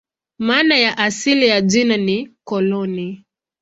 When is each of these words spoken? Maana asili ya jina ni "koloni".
Maana 0.39 0.97
asili 0.97 1.47
ya 1.47 1.61
jina 1.61 1.97
ni 1.97 2.29
"koloni". 2.43 3.25